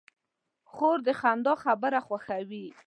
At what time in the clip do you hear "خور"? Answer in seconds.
0.71-0.97